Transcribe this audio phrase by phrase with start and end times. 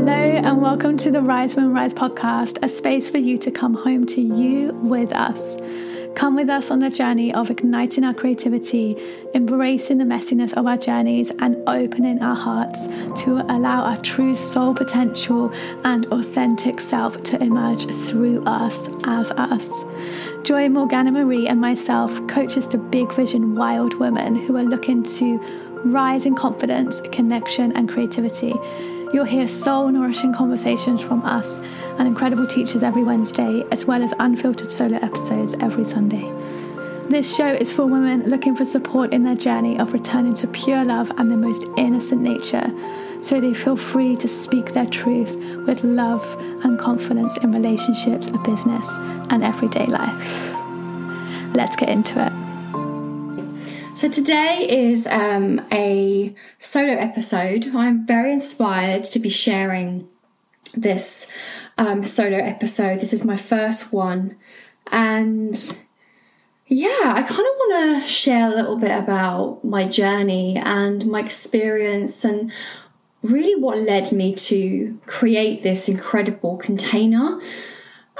[0.00, 3.74] Hello, and welcome to the Rise Women Rise podcast, a space for you to come
[3.74, 5.58] home to you with us.
[6.14, 8.96] Come with us on the journey of igniting our creativity,
[9.34, 12.86] embracing the messiness of our journeys, and opening our hearts
[13.24, 15.52] to allow our true soul potential
[15.84, 19.84] and authentic self to emerge through us as us.
[20.44, 25.36] Join Morgana Marie and myself, coaches to big vision wild women who are looking to
[25.84, 28.54] rise in confidence, connection, and creativity
[29.12, 31.58] You'll hear soul nourishing conversations from us
[31.98, 36.30] and incredible teachers every Wednesday, as well as unfiltered solo episodes every Sunday.
[37.08, 40.84] This show is for women looking for support in their journey of returning to pure
[40.84, 42.72] love and their most innocent nature,
[43.20, 46.24] so they feel free to speak their truth with love
[46.62, 48.94] and confidence in relationships, business,
[49.30, 50.54] and everyday life.
[51.52, 52.39] Let's get into it.
[54.00, 57.76] So today is um, a solo episode.
[57.76, 60.08] I'm very inspired to be sharing
[60.74, 61.30] this
[61.76, 63.00] um, solo episode.
[63.00, 64.36] This is my first one,
[64.90, 65.54] and
[66.66, 71.20] yeah, I kind of want to share a little bit about my journey and my
[71.20, 72.50] experience and
[73.22, 77.38] really what led me to create this incredible container.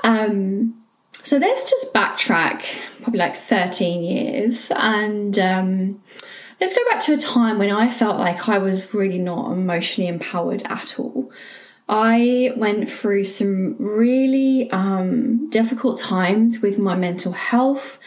[0.04, 0.79] Um,
[1.22, 6.02] so let's just backtrack probably like 13 years and um,
[6.60, 10.08] let's go back to a time when I felt like I was really not emotionally
[10.08, 11.30] empowered at all.
[11.88, 17.98] I went through some really um, difficult times with my mental health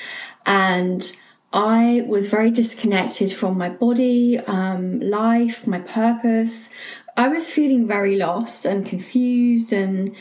[0.46, 1.16] and
[1.52, 6.72] I was very disconnected from my body, um, life, my purpose.
[7.16, 10.16] I was feeling very lost and confused and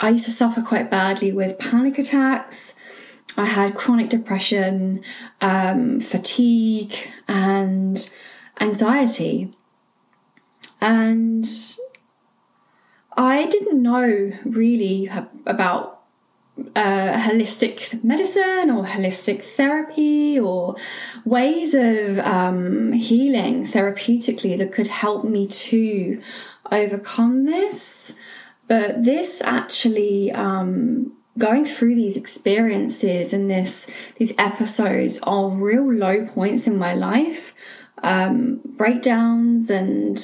[0.00, 2.74] I used to suffer quite badly with panic attacks.
[3.36, 5.02] I had chronic depression,
[5.40, 6.96] um, fatigue,
[7.28, 8.10] and
[8.60, 9.52] anxiety.
[10.80, 11.46] And
[13.16, 15.10] I didn't know really
[15.46, 16.00] about
[16.74, 20.76] uh, holistic medicine or holistic therapy or
[21.24, 26.20] ways of um, healing therapeutically that could help me to
[26.70, 28.14] overcome this.
[28.70, 36.24] But this actually, um, going through these experiences and this these episodes are real low
[36.24, 37.52] points in my life,
[38.04, 40.16] um, breakdowns and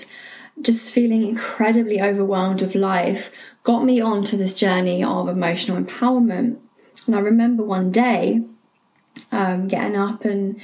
[0.63, 3.33] just feeling incredibly overwhelmed with life
[3.65, 6.61] got me onto this journey of emotional empowerment.
[7.09, 8.45] And I remember one day
[9.33, 10.61] um, getting up and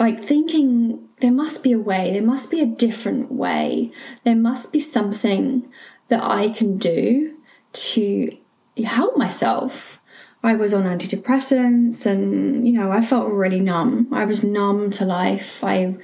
[0.00, 3.92] like thinking there must be a way, there must be a different way,
[4.24, 5.70] there must be something
[6.08, 7.36] that I can do
[7.72, 8.36] to
[8.84, 10.00] help myself.
[10.42, 14.08] I was on antidepressants and, you know, I felt really numb.
[14.12, 15.64] I was numb to life.
[15.64, 15.96] I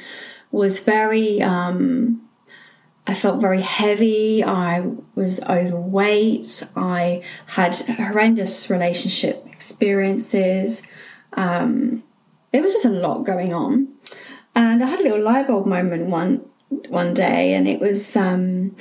[0.50, 2.22] was very, um,
[3.06, 4.42] I felt very heavy.
[4.42, 6.64] I was overweight.
[6.74, 10.82] I had horrendous relationship experiences.
[11.34, 12.02] Um,
[12.50, 13.88] there was just a lot going on.
[14.54, 16.44] And I had a little light bulb moment one
[16.88, 18.74] one day, and it was um,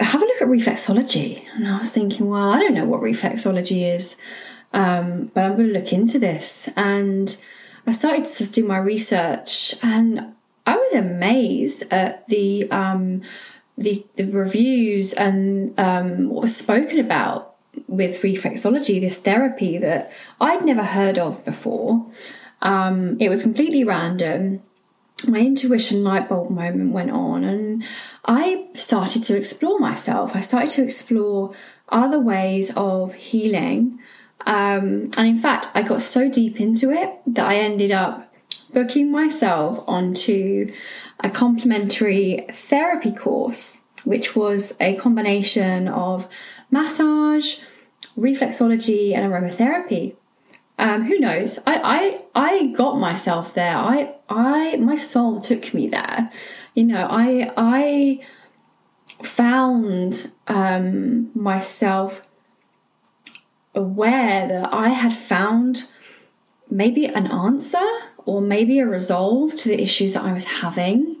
[0.00, 1.44] have a look at reflexology.
[1.54, 4.16] And I was thinking, well, I don't know what reflexology is,
[4.72, 6.68] um, but I'm going to look into this.
[6.76, 7.36] And
[7.86, 10.34] I started to do my research, and
[10.66, 13.22] I was amazed at the um,
[13.76, 17.54] the, the, reviews and um, what was spoken about
[17.88, 22.06] with reflexology, this therapy that I'd never heard of before.
[22.62, 24.62] Um, it was completely random
[25.28, 27.84] my intuition light bulb moment went on and
[28.24, 30.34] I started to explore myself.
[30.34, 31.54] I started to explore
[31.88, 33.98] other ways of healing.
[34.46, 38.34] Um, and in fact, I got so deep into it that I ended up
[38.72, 40.72] booking myself onto
[41.20, 46.28] a complementary therapy course, which was a combination of
[46.70, 47.60] massage,
[48.16, 50.16] reflexology, and aromatherapy.
[50.78, 51.58] Um, who knows?
[51.66, 53.76] I, I I got myself there.
[53.76, 56.30] I I my soul took me there.
[56.74, 58.20] You know, I I
[59.22, 62.22] found um, myself
[63.74, 65.84] aware that I had found
[66.70, 67.86] maybe an answer
[68.18, 71.16] or maybe a resolve to the issues that I was having.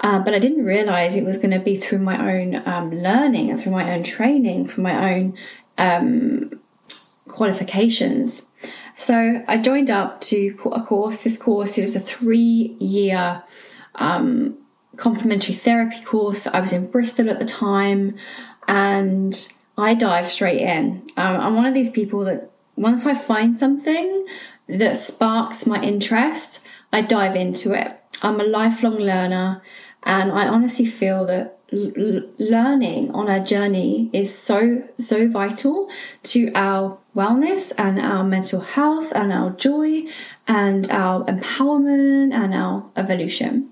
[0.00, 3.50] Uh, but I didn't realize it was going to be through my own um, learning
[3.50, 5.36] and through my own training, through my own
[5.76, 6.58] um,
[7.28, 8.46] qualifications.
[9.00, 11.22] So I joined up to a course.
[11.22, 13.42] This course it was a three-year
[13.94, 14.58] um,
[14.96, 16.46] complementary therapy course.
[16.46, 18.16] I was in Bristol at the time,
[18.68, 21.10] and I dived straight in.
[21.16, 24.26] Um, I'm one of these people that once I find something
[24.68, 26.62] that sparks my interest,
[26.92, 27.98] I dive into it.
[28.22, 29.62] I'm a lifelong learner,
[30.02, 35.88] and I honestly feel that l- learning on our journey is so so vital
[36.24, 40.04] to our wellness and our mental health and our joy
[40.46, 43.70] and our empowerment and our evolution.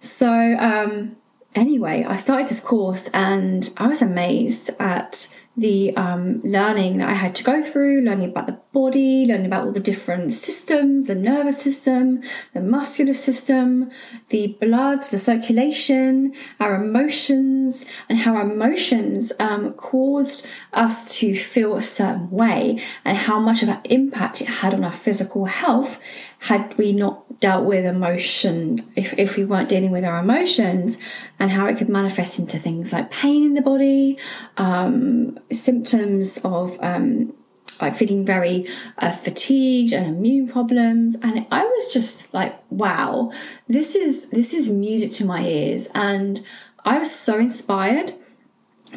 [0.00, 1.16] So um
[1.54, 7.14] anyway i started this course and i was amazed at the um, learning that I
[7.14, 11.14] had to go through, learning about the body, learning about all the different systems the
[11.14, 12.22] nervous system,
[12.52, 13.90] the muscular system,
[14.30, 21.76] the blood, the circulation, our emotions, and how our emotions um, caused us to feel
[21.76, 26.00] a certain way, and how much of an impact it had on our physical health
[26.44, 30.98] had we not dealt with emotion, if, if we weren't dealing with our emotions,
[31.38, 34.18] and how it could manifest into things like pain in the body,
[34.58, 37.32] um, symptoms of um,
[37.80, 38.68] like feeling very
[38.98, 41.16] uh, fatigued and immune problems.
[41.22, 43.32] And i was just like wow
[43.66, 45.88] this is this is music to my ears.
[45.94, 46.44] And
[46.84, 48.12] i was so inspired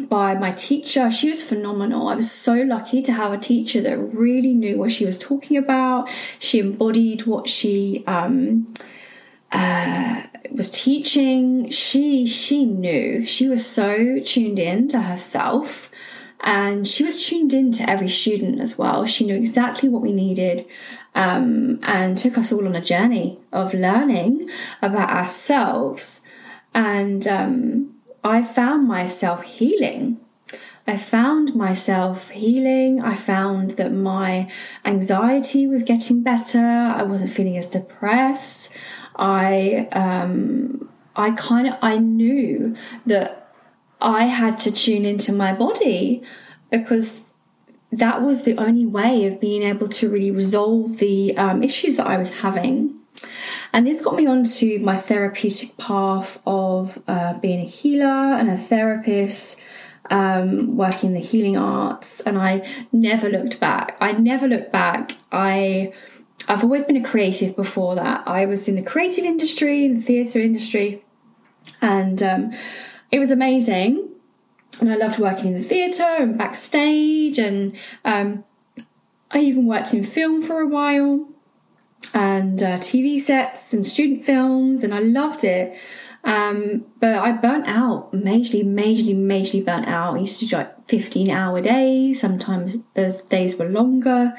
[0.01, 1.09] by my teacher.
[1.11, 2.07] She was phenomenal.
[2.07, 5.57] I was so lucky to have a teacher that really knew what she was talking
[5.57, 6.09] about.
[6.39, 8.73] She embodied what she um,
[9.51, 11.69] uh, was teaching.
[11.69, 13.25] She she knew.
[13.25, 15.89] She was so tuned in to herself,
[16.41, 19.05] and she was tuned in to every student as well.
[19.05, 20.65] She knew exactly what we needed.
[21.15, 24.51] Um, and took us all on a journey of learning
[24.83, 26.21] about ourselves
[26.75, 27.96] and um,
[28.27, 30.19] I found myself healing.
[30.85, 33.01] I found myself healing.
[33.01, 34.49] I found that my
[34.85, 36.59] anxiety was getting better.
[36.59, 38.71] I wasn't feeling as depressed.
[39.15, 42.75] I um, I kind of I knew
[43.05, 43.51] that
[44.01, 46.21] I had to tune into my body
[46.69, 47.23] because
[47.91, 52.07] that was the only way of being able to really resolve the um, issues that
[52.07, 52.95] I was having.
[53.77, 58.57] And this got me onto my therapeutic path of uh, being a healer and a
[58.57, 59.61] therapist,
[60.09, 62.19] um, working the healing arts.
[62.21, 63.95] And I never looked back.
[64.01, 65.11] I never looked back.
[65.31, 65.93] I
[66.49, 68.27] I've always been a creative before that.
[68.27, 71.03] I was in the creative industry, in the theatre industry,
[71.79, 72.53] and um,
[73.11, 74.09] it was amazing.
[74.81, 78.43] And I loved working in the theatre and backstage, and um,
[79.29, 81.29] I even worked in film for a while
[82.13, 85.77] and uh, TV sets and student films, and I loved it.
[86.23, 90.15] Um, but I burnt out, majorly, majorly, majorly burnt out.
[90.15, 94.33] I used to do like 15 hour days, sometimes those days were longer,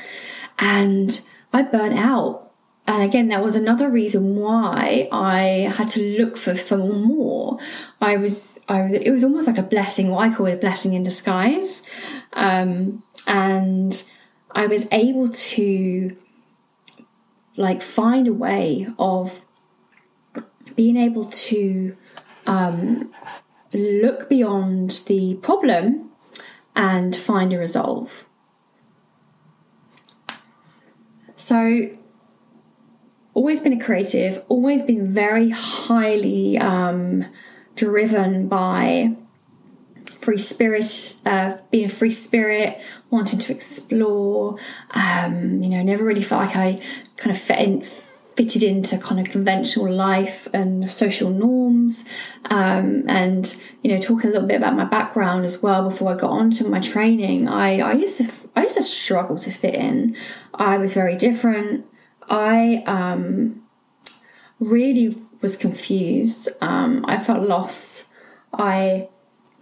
[0.59, 1.21] and
[1.53, 2.53] I burnt out.
[2.87, 7.59] And again, that was another reason why I had to look for, for more.
[8.01, 11.03] I was, I, it was almost like a blessing, what I call a blessing in
[11.03, 11.83] disguise.
[12.33, 14.03] Um, and
[14.55, 16.17] I was able to
[17.59, 19.41] like find a way of
[20.77, 21.97] being able to
[22.47, 23.13] um,
[23.73, 26.11] look beyond the problem
[26.77, 28.27] and find a resolve.
[31.35, 31.91] So,
[33.35, 37.25] always been a creative, always been very highly um,
[37.75, 39.17] driven by
[40.29, 42.79] free spirit, uh, being a free spirit,
[43.09, 44.59] wanting to explore.
[44.91, 46.83] Um, you know, never really felt like I
[47.17, 47.81] kind of fit in,
[48.37, 52.05] fitted into kind of conventional life and social norms.
[52.51, 56.17] Um, and you know, talking a little bit about my background as well before I
[56.19, 60.15] got onto my training, I, I used to I used to struggle to fit in.
[60.53, 61.87] I was very different.
[62.29, 63.63] I um,
[64.61, 66.51] really was confused.
[66.61, 68.09] Um, I felt lost.
[68.53, 69.09] I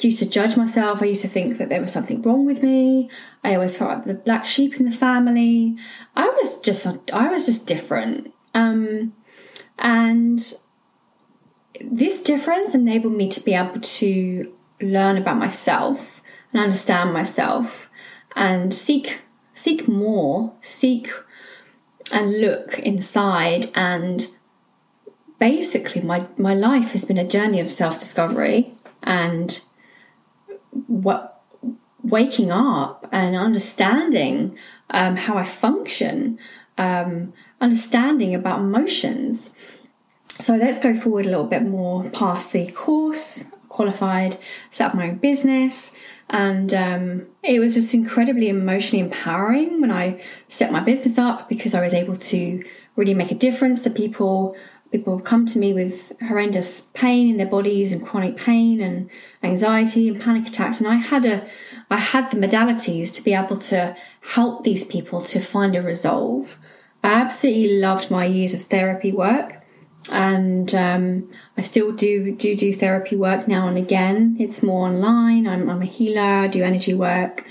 [0.00, 1.02] used to judge myself.
[1.02, 3.10] I used to think that there was something wrong with me.
[3.42, 5.76] I always felt like the black sheep in the family.
[6.14, 8.32] I was just I was just different.
[8.54, 9.14] Um,
[9.78, 10.54] and
[11.80, 16.22] this difference enabled me to be able to learn about myself
[16.52, 17.88] and understand myself
[18.34, 19.22] and seek
[19.54, 21.10] seek more, seek
[22.12, 24.28] and look inside and
[25.38, 29.62] basically my my life has been a journey of self-discovery and
[30.87, 31.40] what
[32.02, 34.57] waking up and understanding
[34.90, 36.38] um, how I function,
[36.78, 39.55] um, understanding about emotions.
[40.28, 44.37] So let's go forward a little bit more past the course, qualified,
[44.71, 45.97] set up my own business,
[46.28, 51.75] and um, it was just incredibly emotionally empowering when I set my business up because
[51.75, 52.64] I was able to
[52.97, 54.57] really make a difference to people
[54.90, 59.11] people come to me with horrendous pain in their bodies and chronic pain and
[59.43, 61.47] anxiety and panic attacks and i had a
[61.90, 63.97] i had the modalities to be able to
[64.35, 66.59] help these people to find a resolve
[67.02, 69.62] i absolutely loved my years of therapy work
[70.12, 74.37] and um, I still do do do therapy work now and again.
[74.38, 75.49] It's more online.
[75.49, 76.21] I'm, I'm a healer.
[76.21, 77.45] I do energy work,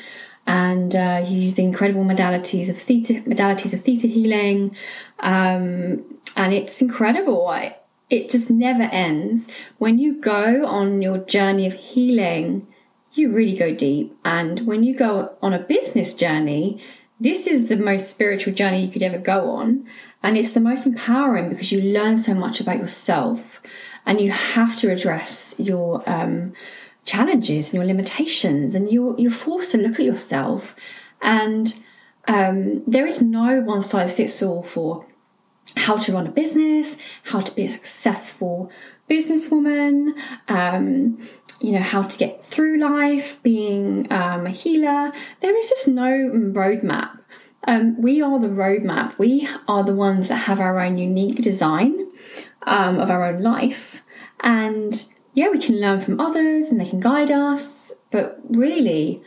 [0.47, 4.75] and uh, use the incredible modalities of theta modalities of theta healing,
[5.19, 6.03] um,
[6.35, 7.47] and it's incredible.
[7.47, 7.77] I,
[8.09, 9.49] it just never ends.
[9.77, 12.67] When you go on your journey of healing,
[13.13, 16.81] you really go deep, and when you go on a business journey,
[17.19, 19.87] this is the most spiritual journey you could ever go on.
[20.21, 23.61] And it's the most empowering because you learn so much about yourself
[24.05, 26.53] and you have to address your um,
[27.05, 30.75] challenges and your limitations and you're, you're forced to look at yourself.
[31.21, 31.73] And
[32.27, 35.05] um, there is no one size fits all for
[35.77, 38.71] how to run a business, how to be a successful
[39.09, 40.13] businesswoman,
[40.47, 41.19] um,
[41.61, 45.11] you know, how to get through life, being um, a healer.
[45.41, 47.19] There is just no roadmap.
[47.67, 49.17] Um, we are the roadmap.
[49.17, 52.07] We are the ones that have our own unique design
[52.63, 54.01] um, of our own life.
[54.41, 55.05] And
[55.35, 59.21] yeah, we can learn from others and they can guide us, but really,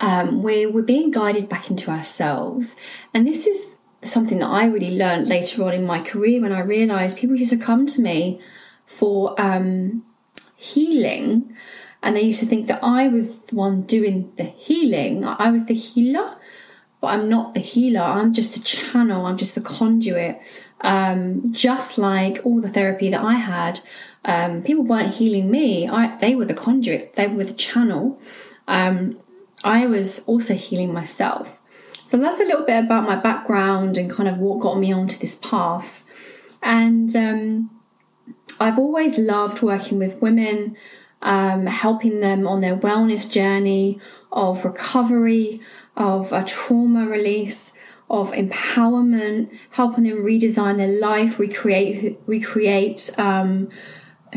[0.00, 2.78] um, we're, we're being guided back into ourselves.
[3.14, 3.66] And this is
[4.02, 7.52] something that I really learned later on in my career when I realized people used
[7.52, 8.40] to come to me
[8.86, 10.04] for um,
[10.56, 11.56] healing
[12.02, 15.24] and they used to think that I was the one doing the healing.
[15.24, 16.36] I was the healer,
[17.00, 18.00] but I'm not the healer.
[18.00, 20.40] I'm just the channel, I'm just the conduit.
[20.80, 23.78] Um, just like all the therapy that I had,
[24.24, 25.88] um, people weren't healing me.
[25.88, 28.20] I, they were the conduit, they were the channel.
[28.68, 29.18] Um,
[29.64, 31.58] I was also healing myself.
[31.92, 35.16] So that's a little bit about my background and kind of what got me onto
[35.18, 36.04] this path.
[36.62, 37.70] And um,
[38.60, 40.76] I've always loved working with women
[41.22, 43.98] um, helping them on their wellness journey
[44.30, 45.60] of recovery,
[45.96, 47.76] of a trauma release,
[48.10, 53.70] of empowerment, helping them redesign their life, recreate recreate um,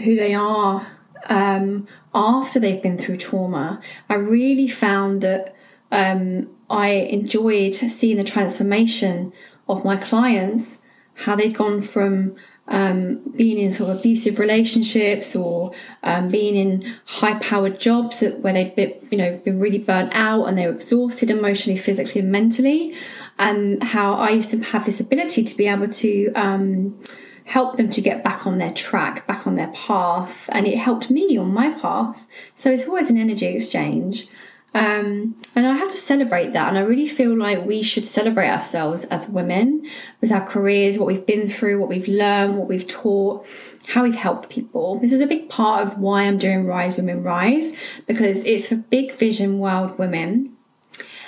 [0.03, 0.85] who they are
[1.27, 3.81] um, after they've been through trauma.
[4.09, 5.55] I really found that
[5.91, 9.33] um, I enjoyed seeing the transformation
[9.67, 10.81] of my clients,
[11.15, 12.35] how they'd gone from
[12.67, 15.71] um, being in sort of abusive relationships or
[16.03, 20.45] um, being in high powered jobs where they'd been, you know, been really burnt out
[20.45, 22.95] and they were exhausted emotionally, physically, and mentally.
[23.37, 26.99] And how I used to have this ability to be able to um,
[27.45, 30.49] help them to get back on their track, back on their path.
[30.51, 32.25] And it helped me on my path.
[32.53, 34.27] So it's always an energy exchange.
[34.73, 36.67] Um, and I have to celebrate that.
[36.67, 39.87] And I really feel like we should celebrate ourselves as women
[40.19, 43.45] with our careers, what we've been through, what we've learned, what we've taught,
[43.87, 44.99] how we've helped people.
[44.99, 48.75] This is a big part of why I'm doing Rise Women Rise because it's for
[48.75, 50.51] big vision wild women.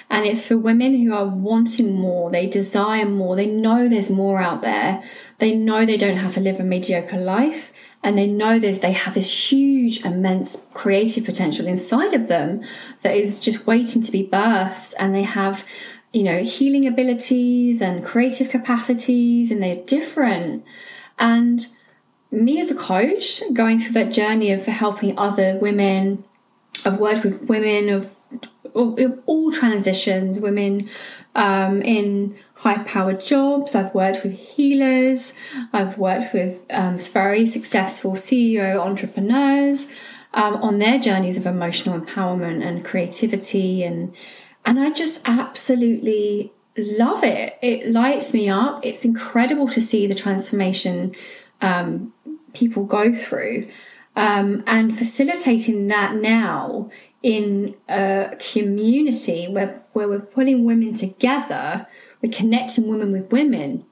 [0.09, 4.39] And it's for women who are wanting more, they desire more, they know there's more
[4.39, 5.03] out there,
[5.39, 7.71] they know they don't have to live a mediocre life,
[8.03, 12.63] and they know there's they have this huge immense creative potential inside of them
[13.01, 15.65] that is just waiting to be birthed and they have
[16.13, 20.65] you know healing abilities and creative capacities and they're different.
[21.19, 21.67] And
[22.31, 26.23] me as a coach going through that journey of helping other women
[26.85, 28.15] i've worked with women of,
[28.75, 30.89] of all transitions women
[31.35, 33.75] um, in high powered jobs.
[33.75, 35.35] I've worked with healers.
[35.73, 39.91] I've worked with um, very successful CEO entrepreneurs
[40.33, 43.83] um, on their journeys of emotional empowerment and creativity.
[43.83, 44.13] And,
[44.65, 47.57] and I just absolutely love it.
[47.61, 48.83] It lights me up.
[48.83, 51.15] It's incredible to see the transformation
[51.61, 52.13] um,
[52.53, 53.69] people go through.
[54.15, 56.89] Um, and facilitating that now
[57.21, 61.87] in a community where, where we're putting women together
[62.27, 63.85] we're connecting women with women.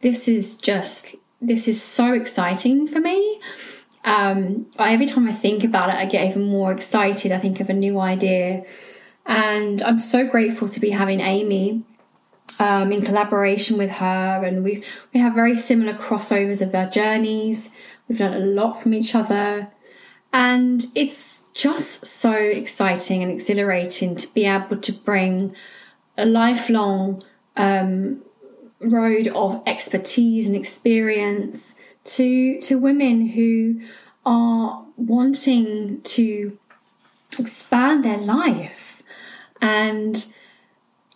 [0.00, 3.40] This is just this is so exciting for me.
[4.04, 7.32] Um, every time I think about it, I get even more excited.
[7.32, 8.64] I think of a new idea,
[9.26, 11.82] and I'm so grateful to be having Amy
[12.58, 17.76] um, in collaboration with her, and we we have very similar crossovers of our journeys.
[18.08, 19.68] We've learned a lot from each other,
[20.32, 25.54] and it's just so exciting and exhilarating to be able to bring
[26.16, 27.22] a lifelong
[27.56, 28.22] um,
[28.80, 33.80] road of expertise and experience to to women who
[34.24, 36.58] are wanting to
[37.38, 39.02] expand their life.
[39.60, 40.24] And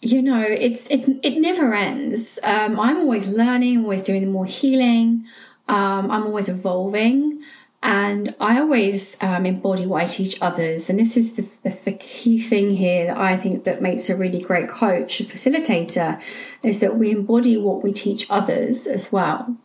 [0.00, 2.38] you know it's it, it never ends.
[2.42, 5.26] Um, i'm always learning always doing more healing.
[5.68, 7.42] Um, i'm always evolving
[7.86, 10.90] and I always um, embody what I teach others.
[10.90, 14.16] And this is the, the, the, key thing here that I think that makes a
[14.16, 16.20] really great coach and facilitator
[16.64, 19.56] is that we embody what we teach others as well.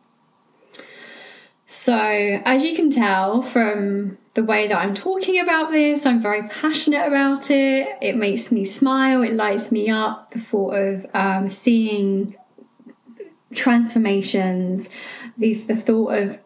[1.66, 6.48] So, as you can tell from the way that I'm talking about this, I'm very
[6.48, 7.88] passionate about it.
[8.04, 10.30] It makes me smile, it lights me up.
[10.30, 12.36] The thought of um, seeing
[13.56, 14.92] transformations,
[15.40, 16.40] the, the thought of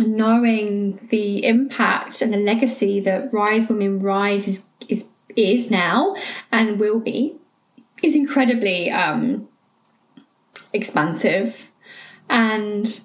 [0.00, 6.16] knowing the impact and the legacy that Rise Women Rise is, is, is now
[6.50, 7.36] and will be
[8.02, 9.48] is incredibly um,
[10.72, 11.68] expansive.
[12.28, 13.00] And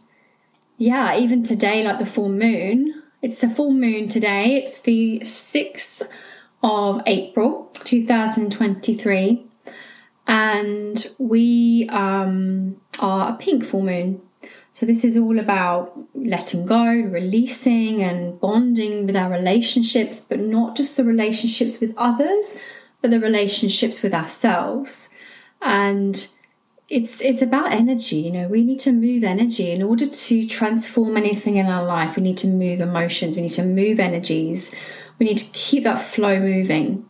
[0.78, 4.56] yeah, even today, like the full moon, it's the full moon today.
[4.56, 6.08] It's the 6th
[6.64, 9.46] of April 2023.
[10.28, 14.22] And we um, are a pink full moon.
[14.72, 20.76] So, this is all about letting go, releasing, and bonding with our relationships, but not
[20.76, 22.58] just the relationships with others,
[23.02, 25.10] but the relationships with ourselves.
[25.62, 26.28] And
[26.90, 29.72] it's it's about energy you know we need to move energy.
[29.72, 33.50] In order to transform anything in our life we need to move emotions we need
[33.50, 34.74] to move energies.
[35.20, 37.06] We need to keep that flow moving.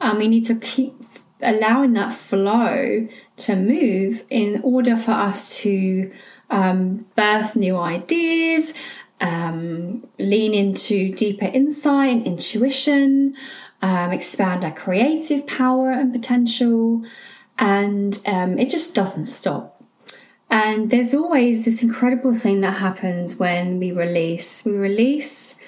[0.00, 0.94] And we need to keep
[1.42, 6.12] allowing that flow to move in order for us to
[6.50, 8.74] um, birth new ideas
[9.20, 13.34] um, lean into deeper insight and intuition
[13.82, 17.04] um, expand our creative power and potential
[17.60, 19.80] and um, it just doesn't stop.
[20.48, 24.64] And there's always this incredible thing that happens when we release.
[24.64, 25.60] We release,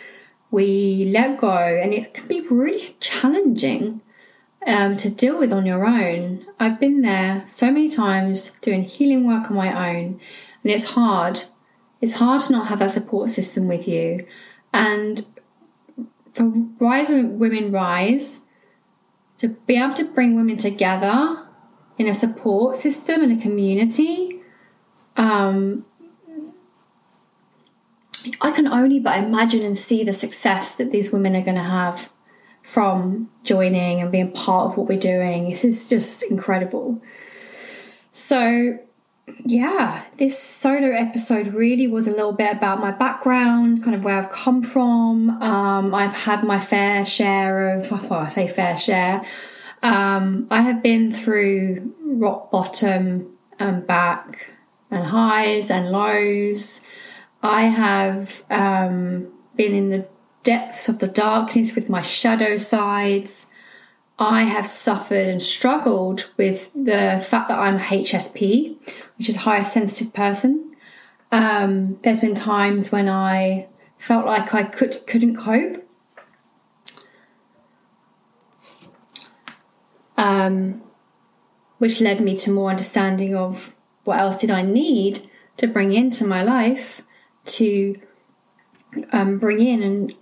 [0.51, 4.01] we let go, and it can be really challenging
[4.67, 6.47] um, to deal with on your own.
[6.59, 10.19] I've been there so many times doing healing work on my own,
[10.63, 11.45] and it's hard.
[12.01, 14.27] It's hard to not have that support system with you.
[14.73, 15.25] And
[16.33, 16.45] for
[16.81, 18.41] Rise Women Rise,
[19.39, 21.47] to be able to bring women together
[21.99, 24.41] in a support system and a community,
[25.17, 25.85] um,
[28.41, 31.63] I can only but imagine and see the success that these women are going to
[31.63, 32.11] have
[32.63, 35.49] from joining and being part of what we're doing.
[35.49, 37.03] This is just incredible.
[38.13, 38.79] So,
[39.45, 44.19] yeah, this solo episode really was a little bit about my background, kind of where
[44.19, 45.31] I've come from.
[45.43, 49.25] Um, I've had my fair share of, well, I say fair share,
[49.83, 54.49] um, I have been through rock bottom and back
[54.91, 56.83] and highs and lows.
[57.43, 60.09] I have um, been in the
[60.45, 63.49] depths of the darkness with my shadow sides.
[64.19, 68.77] I have suffered and struggled with the fact that I'm HSP,
[69.19, 70.77] which is a higher sensitive person.
[71.33, 75.83] Um, there's been times when I felt like I could couldn't cope
[80.23, 80.83] um,
[81.79, 86.25] which led me to more understanding of what else did I need to bring into
[86.25, 87.03] my life
[87.45, 88.01] to
[89.13, 90.15] um, bring in and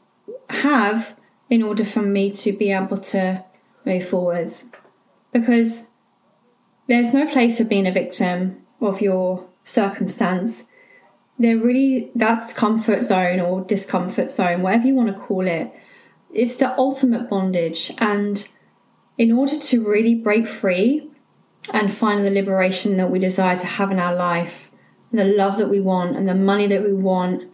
[0.48, 1.16] have
[1.48, 3.44] in order for me to be able to
[3.84, 4.64] move forwards.
[5.32, 5.90] Because
[6.88, 10.64] there's no place for being a victim of your circumstance.
[11.38, 15.72] There really, that's comfort zone or discomfort zone, whatever you want to call it.
[16.32, 17.92] It's the ultimate bondage.
[17.98, 18.46] And
[19.16, 21.08] in order to really break free
[21.72, 24.70] and find the liberation that we desire to have in our life,
[25.12, 27.44] the love that we want, and the money that we want,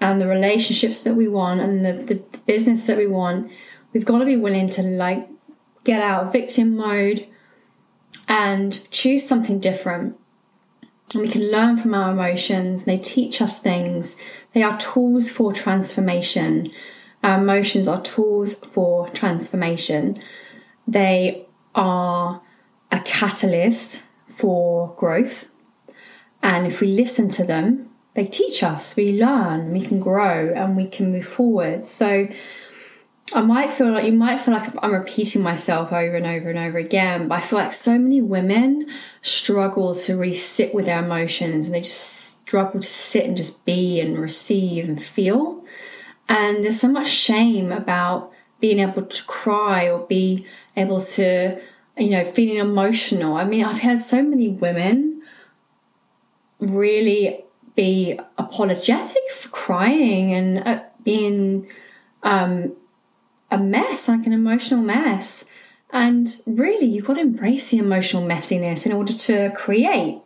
[0.00, 3.50] and the relationships that we want, and the, the, the business that we want,
[3.92, 5.28] we've got to be willing to like
[5.84, 7.26] get out of victim mode
[8.26, 10.18] and choose something different.
[11.12, 12.84] And we can learn from our emotions.
[12.84, 14.20] They teach us things.
[14.52, 16.70] They are tools for transformation.
[17.22, 20.16] Our emotions are tools for transformation.
[20.88, 22.42] They are
[22.90, 25.46] a catalyst for growth.
[26.42, 30.76] And if we listen to them, they teach us, we learn, we can grow, and
[30.76, 31.84] we can move forward.
[31.86, 32.28] So
[33.32, 36.58] I might feel like you might feel like I'm repeating myself over and over and
[36.58, 38.88] over again, but I feel like so many women
[39.22, 43.64] struggle to really sit with their emotions and they just struggle to sit and just
[43.64, 45.64] be and receive and feel.
[46.28, 51.60] And there's so much shame about being able to cry or be able to,
[51.98, 53.36] you know, feeling emotional.
[53.36, 55.22] I mean, I've had so many women
[56.60, 61.66] really be apologetic for crying and uh, being
[62.22, 62.74] um,
[63.54, 65.44] a mess, like an emotional mess.
[65.92, 70.18] And really, you've got to embrace the emotional messiness in order to create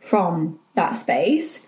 [0.00, 1.66] from that space.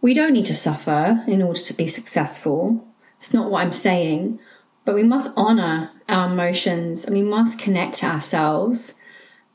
[0.00, 2.86] We don't need to suffer in order to be successful.
[3.18, 4.38] It's not what I'm saying.
[4.86, 8.94] But we must honor our emotions and we must connect to ourselves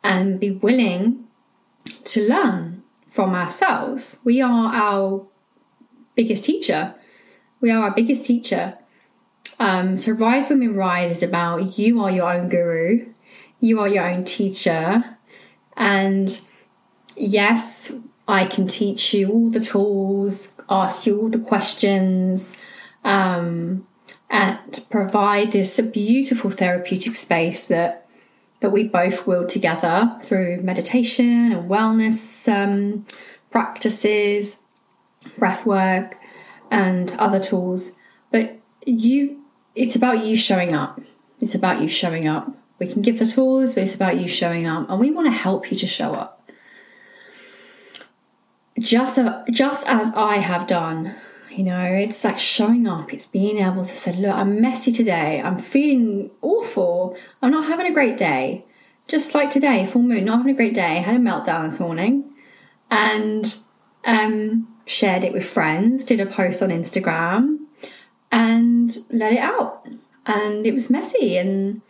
[0.03, 1.25] and be willing
[2.03, 4.19] to learn from ourselves.
[4.23, 5.25] We are our
[6.15, 6.93] biggest teacher.
[7.61, 8.77] We are our biggest teacher.
[9.61, 13.05] Um, so, Rise Women Rise is about you are your own guru,
[13.59, 15.03] you are your own teacher.
[15.77, 16.43] And
[17.15, 17.93] yes,
[18.27, 22.59] I can teach you all the tools, ask you all the questions,
[23.03, 23.85] um,
[24.31, 28.07] and provide this beautiful therapeutic space that
[28.61, 33.05] that we both will together through meditation and wellness um,
[33.51, 34.57] practices,
[35.37, 36.15] breath work,
[36.71, 37.91] and other tools.
[38.31, 38.55] But
[38.87, 39.40] you,
[39.75, 40.99] it's about you showing up.
[41.39, 42.51] It's about you showing up.
[42.79, 45.37] We can give the tools, but it's about you showing up, and we want to
[45.37, 46.41] help you to show up
[48.81, 49.19] just
[49.51, 51.13] just as I have done.
[51.49, 53.13] You know, it's like showing up.
[53.13, 55.41] It's being able to say, "Look, I'm messy today.
[55.41, 57.15] I'm feeling awful.
[57.41, 58.65] I'm not having a great day."
[59.07, 60.97] Just like today, full moon, not having a great day.
[60.97, 62.23] I had a meltdown this morning,
[62.89, 63.55] and
[64.05, 66.05] um, shared it with friends.
[66.05, 67.60] Did a post on Instagram,
[68.31, 69.85] and let it out.
[70.25, 71.81] And it was messy, and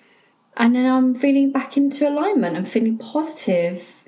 [0.57, 2.57] and then I'm feeling back into alignment.
[2.57, 4.03] I'm feeling positive,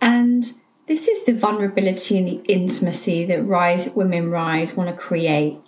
[0.00, 0.44] and
[0.86, 5.58] this is the vulnerability and the intimacy that Rise Women Rise want to create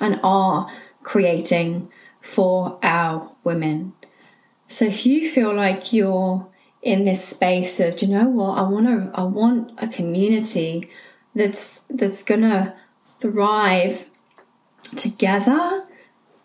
[0.00, 0.68] and are
[1.02, 3.94] creating for our women.
[4.68, 6.46] So if you feel like you're
[6.82, 10.88] in this space of, do you know what, I want I want a community
[11.34, 12.76] that's that's gonna
[13.20, 14.06] thrive
[14.90, 15.86] together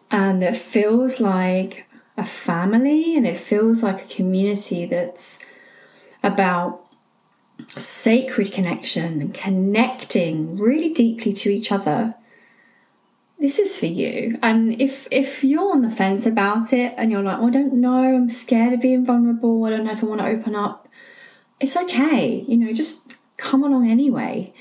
[0.10, 5.40] and that feels like a family and it feels like a community that's
[6.24, 6.86] about
[7.68, 12.16] sacred connection and connecting really deeply to each other.
[13.40, 14.38] This is for you.
[14.44, 17.74] And if if you're on the fence about it and you're like well, i don't
[17.74, 20.88] know i'm scared of being vulnerable i don't know if i want to open up
[21.60, 24.54] it's okay you know just come along anyway.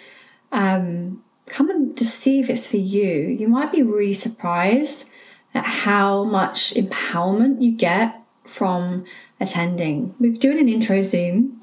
[0.51, 5.09] Um, come and just see if it's for you you might be really surprised
[5.55, 9.05] at how much empowerment you get from
[9.41, 11.61] attending we're doing an intro zoom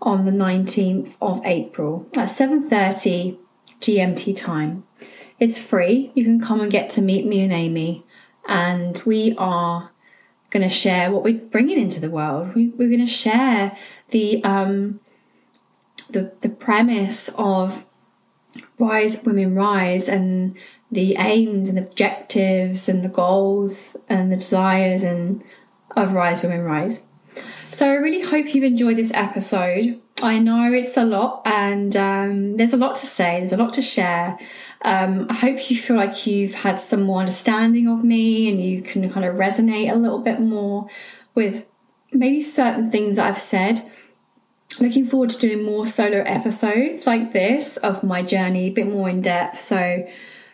[0.00, 3.36] on the 19th of April at 7:30
[3.80, 4.84] GMT time.
[5.38, 6.10] It's free.
[6.14, 8.04] You can come and get to meet me and Amy
[8.48, 9.90] and we are
[10.50, 12.54] going to share what we're bringing into the world.
[12.54, 13.76] We, are going to share
[14.10, 15.00] the um,
[16.10, 17.84] the the premise of
[18.78, 20.56] Rise Women Rise and
[20.90, 25.42] the aims and objectives and the goals and the desires and
[25.96, 27.02] of Rise Women Rise.
[27.70, 30.00] So I really hope you've enjoyed this episode.
[30.22, 33.74] I know it's a lot and um, there's a lot to say, there's a lot
[33.74, 34.38] to share.
[34.82, 38.82] Um, I hope you feel like you've had some more understanding of me and you
[38.82, 40.88] can kind of resonate a little bit more
[41.34, 41.66] with
[42.12, 43.88] maybe certain things that I've said.
[44.80, 49.08] Looking forward to doing more solo episodes like this of my journey, a bit more
[49.08, 49.60] in depth.
[49.60, 50.06] So,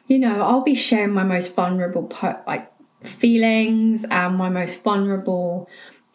[0.06, 2.10] you know, I'll be sharing my most vulnerable
[2.46, 2.70] like
[3.02, 5.68] feelings and my most vulnerable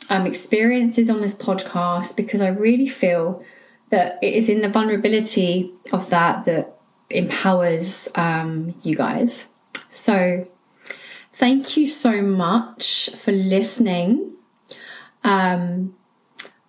[0.09, 3.43] um, experiences on this podcast because I really feel
[3.89, 6.75] that it is in the vulnerability of that that
[7.09, 9.49] empowers um, you guys.
[9.89, 10.47] So,
[11.33, 14.33] thank you so much for listening.
[15.23, 15.95] Um,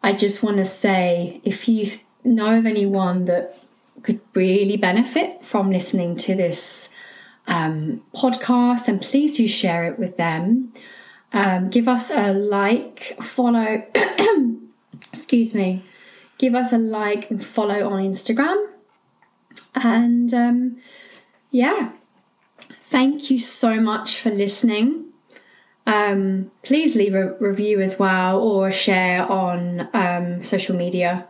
[0.02, 1.90] I just want to say if you
[2.24, 3.58] know of anyone that
[4.02, 6.90] could really benefit from listening to this
[7.46, 10.72] um, podcast, then please do share it with them.
[11.32, 13.84] Um, give us a like, follow,
[15.12, 15.82] excuse me,
[16.38, 18.66] give us a like and follow on Instagram.
[19.74, 20.76] And um,
[21.50, 21.92] yeah,
[22.84, 24.99] thank you so much for listening.
[25.86, 31.26] Um, please leave a review as well or share on um, social media.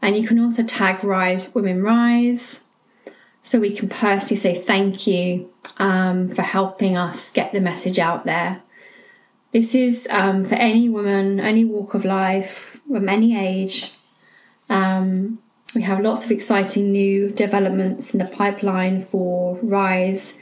[0.00, 2.64] And you can also tag Rise Women Rise
[3.42, 8.26] so we can personally say thank you um, for helping us get the message out
[8.26, 8.62] there.
[9.52, 13.94] This is um, for any woman, any walk of life, from any age.
[14.68, 15.38] Um,
[15.74, 20.38] we have lots of exciting new developments in the pipeline for Rise,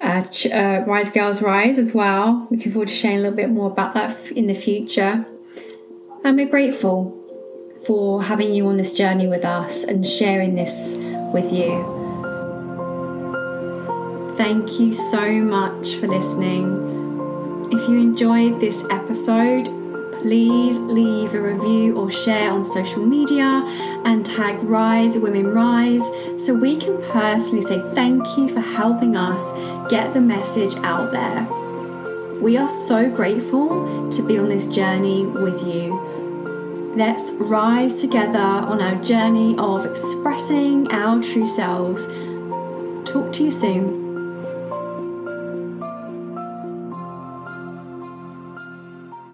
[0.00, 2.46] uh, uh, Rise Girls Rise as well.
[2.50, 5.26] Looking forward to sharing a little bit more about that in the future.
[6.24, 7.14] And we're grateful
[7.86, 10.96] for having you on this journey with us and sharing this
[11.32, 11.96] with you.
[14.36, 16.86] Thank you so much for listening.
[17.72, 19.68] If you enjoyed this episode,
[20.18, 23.64] please leave a review or share on social media
[24.04, 26.04] and tag Rise Women Rise
[26.44, 29.52] so we can personally say thank you for helping us
[29.90, 31.46] get the message out there.
[32.40, 36.92] We are so grateful to be on this journey with you.
[36.96, 42.06] Let's rise together on our journey of expressing our true selves
[43.08, 44.07] Talk to you soon.